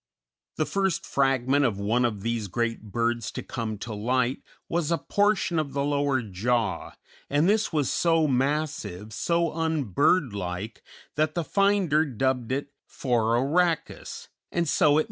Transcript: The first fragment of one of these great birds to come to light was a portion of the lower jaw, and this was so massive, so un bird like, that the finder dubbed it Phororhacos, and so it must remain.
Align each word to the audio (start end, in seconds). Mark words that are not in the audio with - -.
The 0.55 0.65
first 0.65 1.05
fragment 1.05 1.63
of 1.63 1.79
one 1.79 2.05
of 2.05 2.23
these 2.23 2.47
great 2.47 2.81
birds 2.91 3.29
to 3.33 3.43
come 3.43 3.77
to 3.77 3.93
light 3.93 4.39
was 4.67 4.89
a 4.89 4.97
portion 4.97 5.59
of 5.59 5.73
the 5.73 5.83
lower 5.83 6.23
jaw, 6.23 6.93
and 7.29 7.47
this 7.47 7.71
was 7.71 7.91
so 7.91 8.27
massive, 8.27 9.13
so 9.13 9.53
un 9.53 9.83
bird 9.83 10.33
like, 10.33 10.81
that 11.17 11.35
the 11.35 11.43
finder 11.43 12.03
dubbed 12.03 12.51
it 12.51 12.69
Phororhacos, 12.89 14.27
and 14.51 14.67
so 14.67 14.87
it 14.87 14.89
must 14.89 14.89
remain. 14.95 14.99